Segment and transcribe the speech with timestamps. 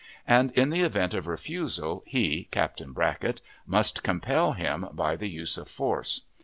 [0.25, 5.59] and in the event of refusal he (Captain Brackett) must compel him by the use
[5.59, 6.21] of force.